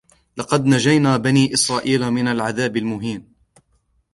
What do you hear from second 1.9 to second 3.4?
من العذاب المهين